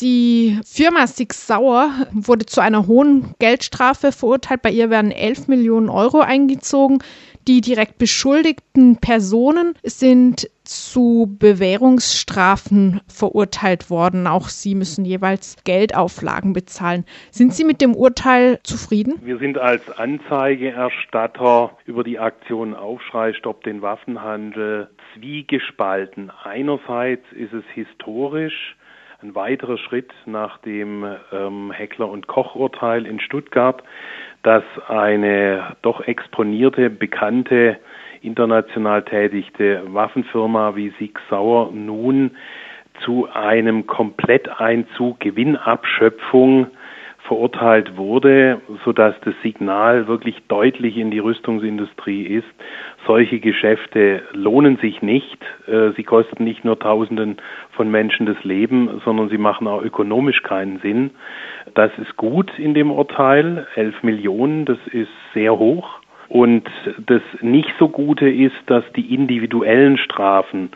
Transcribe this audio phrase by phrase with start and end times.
[0.00, 4.62] Die Firma Six Sauer wurde zu einer hohen Geldstrafe verurteilt.
[4.62, 6.98] Bei ihr werden 11 Millionen Euro eingezogen.
[7.48, 14.26] Die direkt beschuldigten Personen sind zu Bewährungsstrafen verurteilt worden.
[14.26, 17.04] Auch sie müssen jeweils Geldauflagen bezahlen.
[17.30, 19.20] Sind Sie mit dem Urteil zufrieden?
[19.22, 26.32] Wir sind als Anzeigeerstatter über die Aktion Aufschrei Stopp den Waffenhandel zwiegespalten.
[26.42, 28.76] Einerseits ist es historisch
[29.22, 33.82] ein weiterer Schritt nach dem ähm, Heckler- und Koch-Urteil in Stuttgart,
[34.42, 37.78] dass eine doch exponierte, bekannte
[38.20, 42.36] international tätigte Waffenfirma wie Sig Sauer nun
[43.04, 46.68] zu einem Kompletteinzug, Gewinnabschöpfung
[47.26, 52.46] verurteilt wurde, sodass das Signal wirklich deutlich in die Rüstungsindustrie ist.
[53.06, 55.38] Solche Geschäfte lohnen sich nicht.
[55.66, 57.36] Äh, sie kosten nicht nur Tausenden
[57.72, 61.10] von Menschen das Leben, sondern sie machen auch ökonomisch keinen Sinn.
[61.74, 63.66] Das ist gut in dem Urteil.
[63.74, 66.00] Elf Millionen, das ist sehr hoch.
[66.28, 66.68] Und
[67.06, 70.70] das nicht so Gute ist, dass die individuellen Strafen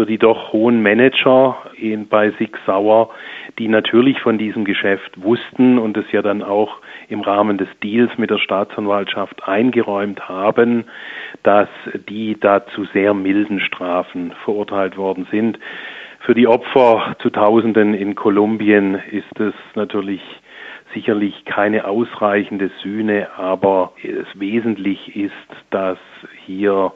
[0.00, 3.10] für die doch hohen Manager in, bei Sig Sauer,
[3.58, 6.78] die natürlich von diesem Geschäft wussten und es ja dann auch
[7.10, 10.84] im Rahmen des Deals mit der Staatsanwaltschaft eingeräumt haben,
[11.42, 11.68] dass
[12.08, 15.58] die da zu sehr milden Strafen verurteilt worden sind.
[16.20, 20.22] Für die Opfer zu Tausenden in Kolumbien ist es natürlich
[20.94, 25.34] sicherlich keine ausreichende Sühne, aber es wesentlich ist,
[25.68, 25.98] dass
[26.46, 26.92] hier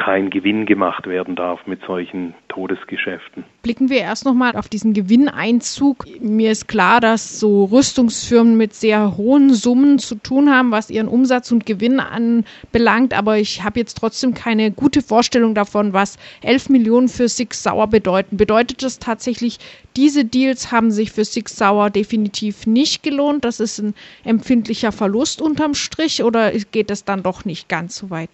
[0.00, 3.44] kein Gewinn gemacht werden darf mit solchen Todesgeschäften.
[3.62, 6.04] Blicken wir erst nochmal auf diesen Gewinneinzug.
[6.20, 11.08] Mir ist klar, dass so Rüstungsfirmen mit sehr hohen Summen zu tun haben, was ihren
[11.08, 16.68] Umsatz und Gewinn anbelangt, aber ich habe jetzt trotzdem keine gute Vorstellung davon, was 11
[16.70, 18.36] Millionen für Six Sauer bedeuten.
[18.36, 19.58] Bedeutet das tatsächlich,
[19.96, 23.44] diese Deals haben sich für Six Sauer definitiv nicht gelohnt?
[23.44, 28.10] Das ist ein empfindlicher Verlust unterm Strich oder geht es dann doch nicht ganz so
[28.10, 28.30] weit?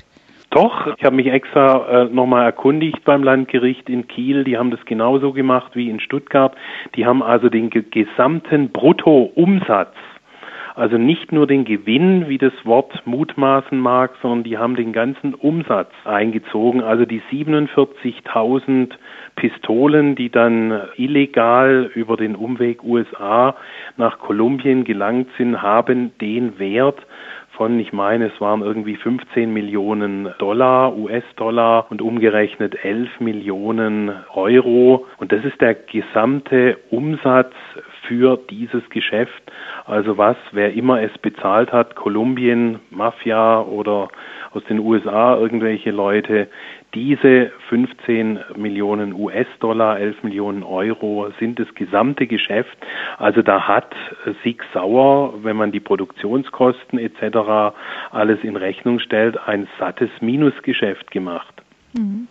[0.51, 4.45] Doch, ich habe mich extra äh, nochmal erkundigt beim Landgericht in Kiel.
[4.45, 6.55] Die haben das genauso gemacht wie in Stuttgart.
[6.95, 9.95] Die haben also den ge gesamten Bruttoumsatz,
[10.77, 15.35] also nicht nur den Gewinn, wie das Wort mutmaßen mag, sondern die haben den ganzen
[15.35, 16.83] Umsatz eingezogen.
[16.83, 18.91] Also die 47.000
[19.37, 23.57] Pistolen, die dann illegal über den Umweg USA
[23.97, 26.99] nach Kolumbien gelangt sind, haben den Wert
[27.57, 35.07] von, ich meine, es waren irgendwie 15 Millionen Dollar, US-Dollar und umgerechnet 11 Millionen Euro.
[35.19, 37.53] Und das ist der gesamte Umsatz
[38.07, 39.43] für dieses Geschäft.
[39.85, 44.09] Also was, wer immer es bezahlt hat, Kolumbien, Mafia oder
[44.53, 46.49] aus den USA irgendwelche Leute,
[46.95, 52.77] diese 15 Millionen US-Dollar, 11 Millionen Euro sind das gesamte Geschäft.
[53.19, 53.95] Also da hat
[54.43, 57.75] Sig Sauer, wenn man die Produktionskosten etc.
[58.11, 61.63] alles in Rechnung stellt, ein sattes Minusgeschäft gemacht.
[61.93, 62.29] Mhm.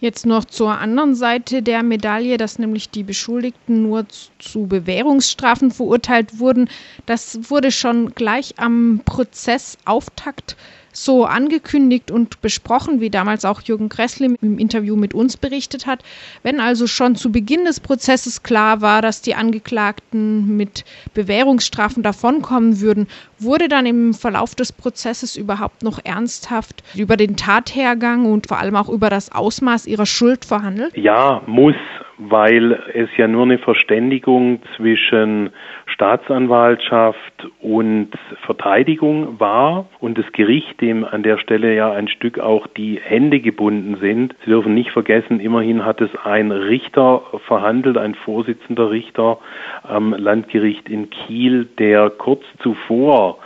[0.00, 4.06] Jetzt noch zur anderen Seite der Medaille, dass nämlich die Beschuldigten nur
[4.38, 6.70] zu Bewährungsstrafen verurteilt wurden.
[7.04, 10.56] Das wurde schon gleich am Prozessauftakt
[10.92, 16.02] so angekündigt und besprochen, wie damals auch Jürgen Kressle im Interview mit uns berichtet hat.
[16.42, 20.84] Wenn also schon zu Beginn des Prozesses klar war, dass die Angeklagten mit
[21.14, 23.06] Bewährungsstrafen davonkommen würden,
[23.38, 28.76] wurde dann im Verlauf des Prozesses überhaupt noch ernsthaft über den Tathergang und vor allem
[28.76, 30.96] auch über das Ausmaß ihrer Schuld verhandelt?
[30.96, 31.76] Ja, muss
[32.20, 35.50] weil es ja nur eine Verständigung zwischen
[35.86, 38.10] Staatsanwaltschaft und
[38.44, 43.40] Verteidigung war und das Gericht, dem an der Stelle ja ein Stück auch die Hände
[43.40, 44.34] gebunden sind.
[44.44, 49.38] Sie dürfen nicht vergessen, immerhin hat es ein Richter verhandelt, ein Vorsitzender Richter
[49.82, 53.38] am Landgericht in Kiel, der kurz zuvor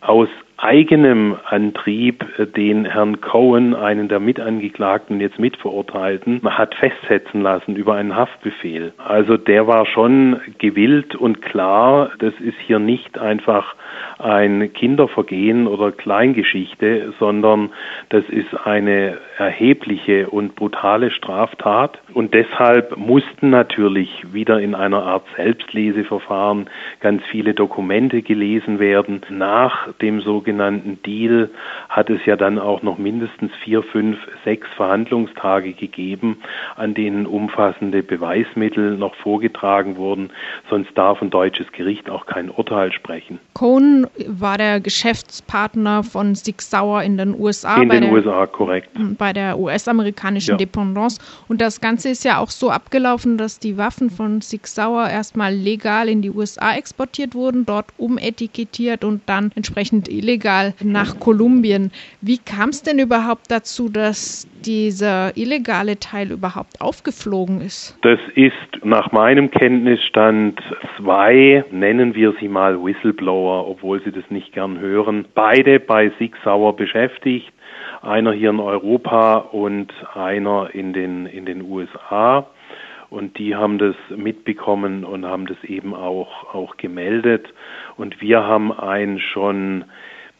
[0.00, 0.28] aus
[0.62, 7.94] eigenem Antrieb äh, den Herrn Cohen, einen der Mitangeklagten, jetzt mitverurteilten, hat festsetzen lassen über
[7.94, 8.92] einen Haftbefehl.
[8.96, 13.74] Also der war schon gewillt und klar, das ist hier nicht einfach
[14.18, 17.70] ein Kindervergehen oder Kleingeschichte, sondern
[18.10, 21.98] das ist eine erhebliche und brutale Straftat.
[22.14, 26.70] Und deshalb mussten natürlich wieder in einer Art Selbstleseverfahren
[27.00, 29.22] ganz viele Dokumente gelesen werden.
[29.28, 31.50] Nach dem sogenannten Deal
[31.88, 36.38] hat es ja dann auch noch mindestens vier, fünf, sechs Verhandlungstage gegeben,
[36.76, 40.30] an denen umfassende Beweismittel noch vorgetragen wurden.
[40.70, 43.38] Sonst darf ein deutsches Gericht auch kein Urteil sprechen.
[43.54, 47.80] Cohn war der Geschäftspartner von Sig Sauer in den USA.
[47.80, 48.90] In den der, USA, korrekt.
[49.18, 50.56] Bei der US-amerikanischen ja.
[50.56, 51.20] Dependance.
[51.48, 55.54] Und das Ganze ist ja auch so abgelaufen, dass die Waffen von Sig Sauer erstmal
[55.54, 60.41] legal in die USA exportiert wurden, dort umetikettiert und dann entsprechend illegal
[60.82, 61.90] nach Kolumbien.
[62.20, 67.98] Wie kam es denn überhaupt dazu, dass dieser illegale Teil überhaupt aufgeflogen ist?
[68.02, 70.60] Das ist nach meinem Kenntnisstand
[70.96, 76.32] zwei, nennen wir sie mal Whistleblower, obwohl sie das nicht gern hören, beide bei Sig
[76.44, 77.52] Sauer beschäftigt.
[78.02, 82.46] Einer hier in Europa und einer in den, in den USA.
[83.10, 87.46] Und die haben das mitbekommen und haben das eben auch, auch gemeldet.
[87.98, 89.84] Und wir haben ein schon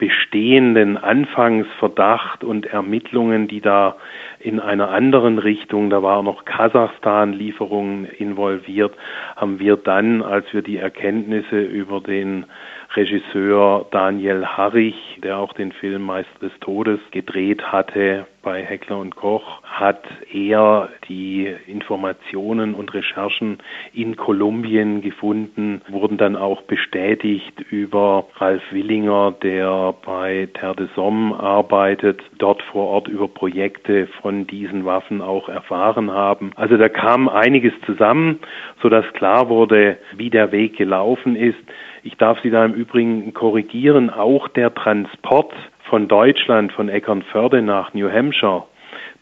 [0.02, 3.94] bestehenden Anfangsverdacht und Ermittlungen, die da
[4.40, 8.96] in einer anderen Richtung, da war noch Kasachstan-Lieferungen involviert,
[9.37, 12.46] haben wir dann, als wir die Erkenntnisse über den
[12.94, 19.14] Regisseur Daniel Harrich, der auch den Film Meister des Todes gedreht hatte bei Heckler und
[19.14, 23.58] Koch, hat er die Informationen und Recherchen
[23.94, 31.38] in Kolumbien gefunden, wurden dann auch bestätigt über Ralf Willinger, der bei Terre de Somme
[31.38, 36.50] arbeitet, dort vor Ort über Projekte von diesen Waffen auch erfahren haben.
[36.56, 38.40] Also da kam einiges zusammen,
[38.82, 41.58] sodass klar wurde, wie der Weg gelaufen ist.
[42.02, 45.52] Ich darf Sie da im Übrigen korrigieren, auch der Transport
[45.88, 48.64] von Deutschland, von Eckernförde nach New Hampshire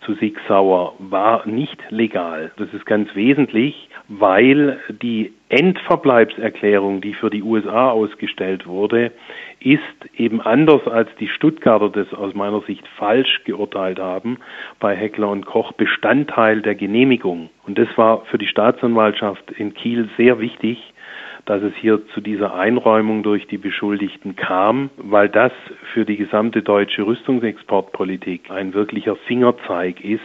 [0.04, 2.52] zu Sig Sauer war nicht legal.
[2.56, 9.12] Das ist ganz wesentlich, weil die Endverbleibserklärung, die für die USA ausgestellt wurde,
[9.60, 9.80] ist
[10.16, 14.38] eben anders als die Stuttgarter das aus meiner Sicht falsch geurteilt haben,
[14.78, 17.50] bei Heckler und Koch Bestandteil der Genehmigung.
[17.66, 20.78] Und das war für die Staatsanwaltschaft in Kiel sehr wichtig,
[21.50, 25.50] dass es hier zu dieser Einräumung durch die Beschuldigten kam, weil das
[25.92, 30.20] für die gesamte deutsche Rüstungsexportpolitik ein wirklicher Fingerzeig ist,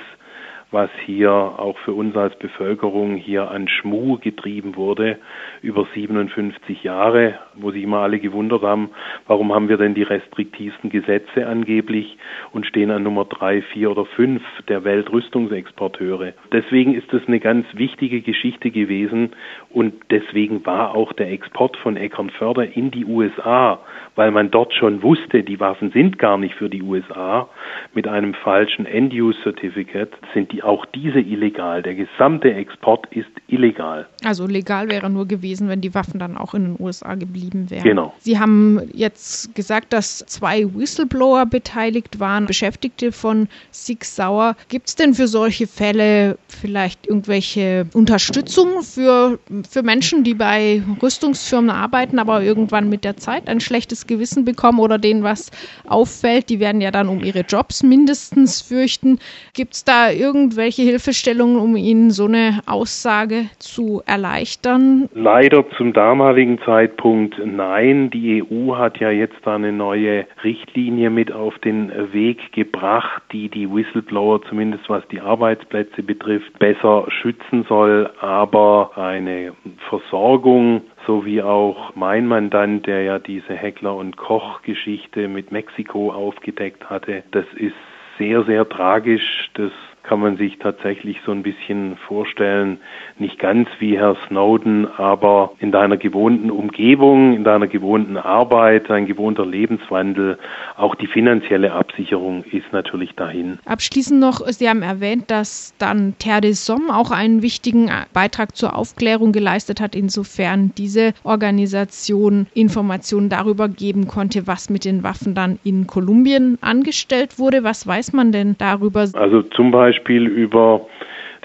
[0.75, 5.19] was hier auch für uns als Bevölkerung hier an Schmu getrieben wurde
[5.61, 8.89] über 57 Jahre, wo sich immer alle gewundert haben,
[9.25, 12.17] warum haben wir denn die restriktivsten Gesetze angeblich
[12.51, 16.33] und stehen an Nummer drei, vier oder fünf der Weltrüstungsexporteure.
[16.51, 19.31] Deswegen ist das eine ganz wichtige Geschichte gewesen
[19.69, 23.79] und deswegen war auch der Export von Eckernförder in die USA,
[24.15, 27.47] weil man dort schon wusste, die Waffen sind gar nicht für die USA,
[27.93, 31.83] mit einem falschen End-Use-Certificate sind die auch diese illegal.
[31.83, 34.07] Der gesamte Export ist illegal.
[34.23, 37.83] Also legal wäre nur gewesen, wenn die Waffen dann auch in den USA geblieben wären.
[37.83, 38.13] Genau.
[38.19, 44.55] Sie haben jetzt gesagt, dass zwei Whistleblower beteiligt waren, Beschäftigte von Sig Sauer.
[44.67, 49.37] Gibt es denn für solche Fälle vielleicht irgendwelche Unterstützung für,
[49.69, 54.79] für Menschen, die bei Rüstungsfirmen arbeiten, aber irgendwann mit der Zeit ein schlechtes Gewissen bekommen
[54.79, 55.51] oder denen was
[55.87, 56.49] auffällt?
[56.49, 59.19] Die werden ja dann um ihre Jobs mindestens fürchten.
[59.53, 60.44] Gibt es da irgendwelche
[60.81, 65.09] Hilfestellungen, um ihnen so eine Aussage zu erleichtern?
[65.13, 68.09] Leider zum damaligen Zeitpunkt nein.
[68.09, 73.49] Die EU hat ja jetzt da eine neue Richtlinie mit auf den Weg gebracht, die
[73.49, 78.09] die Whistleblower zumindest was die Arbeitsplätze betrifft besser schützen soll.
[78.19, 79.53] Aber eine
[79.89, 86.89] Versorgung so wie auch mein Mandant, der ja diese Heckler- und Koch-Geschichte mit Mexiko aufgedeckt
[86.89, 87.23] hatte.
[87.31, 87.75] Das ist
[88.17, 89.49] sehr, sehr tragisch.
[89.53, 89.71] Das
[90.05, 92.77] kann man sich tatsächlich so ein bisschen vorstellen,
[93.17, 99.07] nicht ganz wie Herr Snowden, aber in deiner gewohnten Umgebung, in deiner gewohnten Arbeit, dein
[99.07, 100.37] gewohnter Lebenswandel,
[100.77, 103.57] auch die finanzielle Absicherung ist natürlich dahin.
[103.65, 108.77] Abschließend noch, Sie haben erwähnt, dass dann Terre de Somme auch einen wichtigen Beitrag zur
[108.77, 115.57] Aufklärung geleistet hat, insofern diese Organisation Informationen darüber geben konnte, was mit den Waffen dann
[115.63, 117.63] in Kolumbien angestellt wurde.
[117.63, 119.07] Was weiß man denn darüber?
[119.13, 120.85] Also zum Beispiel Beispiel über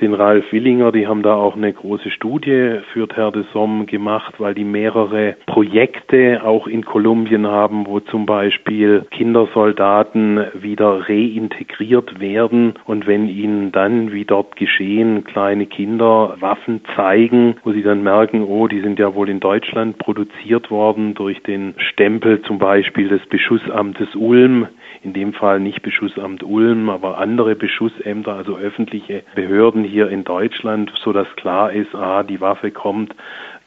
[0.00, 4.35] den Ralf Willinger, die haben da auch eine große Studie für Terre de Somme gemacht,
[4.38, 12.75] weil die mehrere Projekte auch in Kolumbien haben, wo zum Beispiel Kindersoldaten wieder reintegriert werden.
[12.87, 18.45] Und wenn ihnen dann, wie dort geschehen, kleine Kinder Waffen zeigen, wo sie dann merken,
[18.45, 23.25] oh, die sind ja wohl in Deutschland produziert worden durch den Stempel zum Beispiel des
[23.26, 24.69] Beschussamtes Ulm,
[25.02, 30.92] in dem Fall nicht Beschussamt Ulm, aber andere Beschussämter, also öffentliche Behörden hier in Deutschland,
[31.02, 33.14] so dass klar ist, ah, die Waffe kommt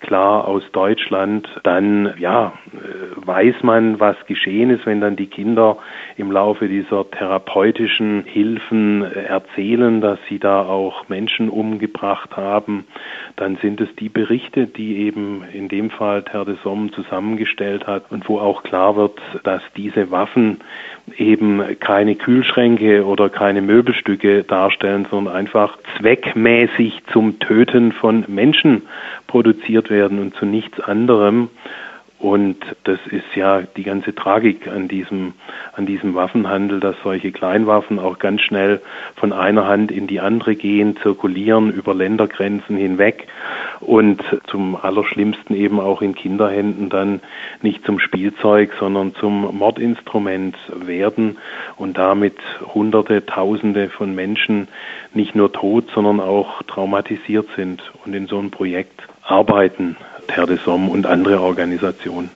[0.03, 5.77] klar aus Deutschland, dann ja, äh, weiß man, was geschehen ist, wenn dann die Kinder
[6.17, 12.86] im Laufe dieser therapeutischen Hilfen äh, erzählen, dass sie da auch Menschen umgebracht haben,
[13.38, 18.12] dann sind es die Berichte, die eben in dem Fall Terre de Somme zusammengestellt hat
[18.12, 20.60] und wo auch klar wird, dass diese Waffen
[21.17, 28.83] eben keine Kühlschränke oder keine Möbelstücke darstellen, sondern einfach zweckmäßig zum Töten von Menschen
[29.33, 31.49] produziert werden und zu nichts anderem.
[32.19, 35.33] Und das ist ja die ganze Tragik an diesem,
[35.73, 38.79] an diesem Waffenhandel, dass solche Kleinwaffen auch ganz schnell
[39.15, 43.27] von einer Hand in die andere gehen, zirkulieren über Ländergrenzen hinweg
[43.83, 47.21] und zum Allerschlimmsten eben auch in Kinderhänden dann
[47.61, 51.37] nicht zum Spielzeug, sondern zum Mordinstrument werden
[51.77, 52.37] und damit
[52.73, 54.67] Hunderte, Tausende von Menschen
[55.13, 59.97] nicht nur tot, sondern auch traumatisiert sind und in so einem Projekt arbeiten
[60.27, 62.29] Terre de Somme und andere Organisationen.